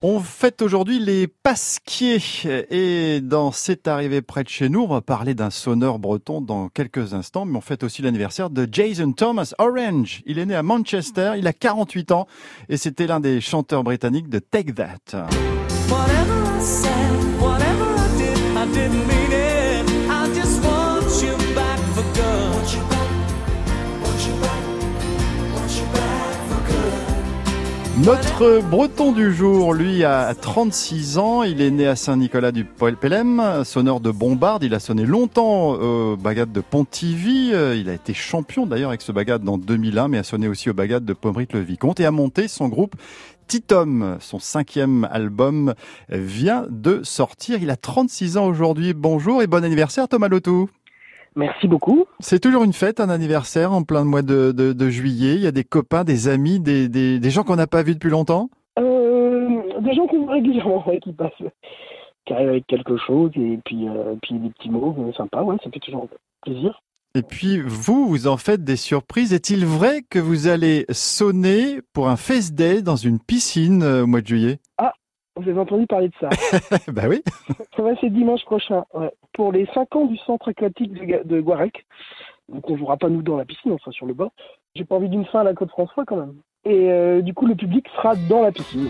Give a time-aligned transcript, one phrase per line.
[0.00, 2.22] On fête aujourd'hui les Pasquiers
[2.70, 6.68] et dans C'est arrivé près de chez nous, on va parler d'un sonneur breton dans
[6.68, 10.22] quelques instants, mais on fête aussi l'anniversaire de Jason Thomas Orange.
[10.24, 12.28] Il est né à Manchester, il a 48 ans
[12.68, 15.26] et c'était l'un des chanteurs britanniques de Take That.
[28.08, 31.42] Notre breton du jour, lui, a 36 ans.
[31.42, 34.64] Il est né à Saint-Nicolas du Pelem, sonneur de bombarde.
[34.64, 37.50] Il a sonné longtemps au bagad de Pontivy.
[37.50, 40.72] Il a été champion d'ailleurs avec ce bagad dans 2001, mais a sonné aussi au
[40.72, 42.96] bagad de Pomerit-le-Vicomte et a monté son groupe
[43.46, 44.16] Titom.
[44.20, 45.74] Son cinquième album
[46.08, 47.58] vient de sortir.
[47.60, 48.94] Il a 36 ans aujourd'hui.
[48.94, 50.70] Bonjour et bon anniversaire Thomas Lotou.
[51.38, 52.04] Merci beaucoup.
[52.18, 55.34] C'est toujours une fête, un anniversaire en plein mois de, de, juillet.
[55.36, 57.94] Il y a des copains, des amis, des, des, des gens qu'on n'a pas vus
[57.94, 58.50] depuis longtemps?
[58.76, 61.30] Euh, Des gens qu'on voit régulièrement, qui passent,
[62.26, 65.54] qui arrivent avec quelque chose et puis, euh, puis des petits mots euh, sympas, ouais,
[65.62, 66.08] ça fait toujours
[66.42, 66.82] plaisir.
[67.14, 69.32] Et puis vous, vous en faites des surprises.
[69.32, 74.22] Est-il vrai que vous allez sonner pour un fest day dans une piscine au mois
[74.22, 74.58] de juillet?
[74.76, 74.92] Ah,
[75.38, 76.28] vous avez entendu parler de ça
[76.92, 77.22] Bah oui.
[77.76, 78.84] Ça va, c'est dimanche prochain.
[79.32, 81.86] Pour les 5 ans du centre aquatique de, Guarec.
[82.48, 84.32] Donc on jouera pas nous dans la piscine, on sera sur le bord.
[84.74, 86.34] J'ai pas envie d'une fin à la Côte François quand même.
[86.64, 88.88] Et euh, du coup, le public sera dans la piscine.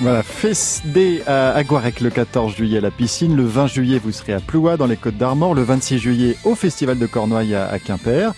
[0.00, 4.12] Voilà, Fest Day à Guarec le 14 juillet à la piscine, le 20 juillet vous
[4.12, 7.80] serez à Ploua dans les Côtes d'Armor, le 26 juillet au Festival de Cornouailles à,
[7.80, 8.32] Quimper.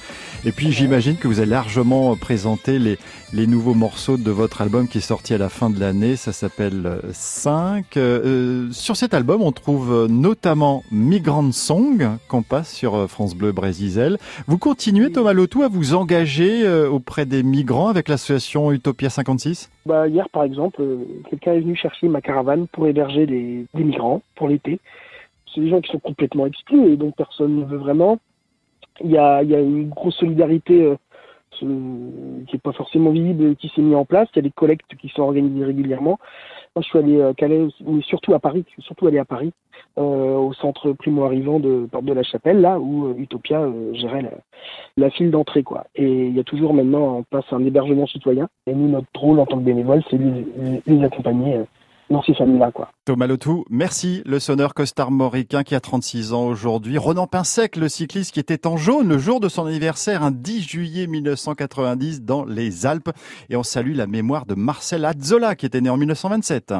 [0.47, 2.97] Et puis j'imagine que vous avez largement présenté les,
[3.35, 6.33] les nouveaux morceaux de votre album qui est sorti à la fin de l'année, ça
[6.33, 7.95] s'appelle 5.
[7.99, 14.17] Euh, sur cet album on trouve notamment Migrant Song qu'on passe sur France Bleu Brésisel.
[14.47, 19.69] Vous continuez Thomas Lotou à vous engager euh, auprès des migrants avec l'association Utopia 56
[19.85, 21.05] bah, Hier par exemple, euh,
[21.55, 24.81] est venu chercher ma caravane pour héberger des, migrants pour l'été.
[25.53, 28.19] C'est des gens qui sont complètement exclus et donc personne ne veut vraiment.
[29.03, 30.97] Il y a, il y a une grosse solidarité euh,
[31.59, 34.29] qui n'est pas forcément visible qui s'est mise en place.
[34.33, 36.19] Il y a des collectes qui sont organisées régulièrement.
[36.81, 38.65] Je suis allé à Calais, mais surtout à Paris.
[38.79, 39.53] Surtout allé à Paris,
[39.99, 44.25] euh, au centre primo-arrivant de Porte de la Chapelle, là où euh, Utopia euh, gérait
[44.97, 45.87] la, file d'entrée, quoi.
[45.95, 48.49] Et il y a toujours maintenant en place un hébergement citoyen.
[48.67, 51.61] Et nous, notre rôle en tant que bénévole, c'est les, les accompagner
[52.11, 52.91] dans ces familles-là, quoi.
[53.05, 54.23] Thomas Lotou, merci.
[54.27, 56.99] Le sonneur costarmoricain qui a 36 ans aujourd'hui.
[56.99, 60.63] Ronan Pinsec, le cycliste qui était en jaune le jour de son anniversaire, un 10
[60.63, 63.11] juillet 1990 dans les Alpes.
[63.49, 66.75] Et on salue la mémoire de Marcel Azzola qui était né en 1927.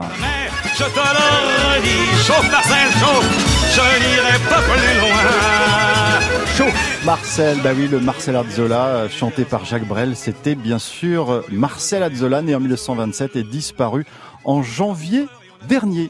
[0.65, 6.47] je te le dis, chauffe Marcel, chauffe, je n'irai pas plus loin.
[6.57, 11.43] Chauffe Marcel, bah oui, le Marcel Azzola, euh, chanté par Jacques Brel, c'était bien sûr
[11.51, 14.05] Marcel Azzola, né en 1927 et disparu
[14.45, 15.27] en janvier
[15.69, 16.09] dernier.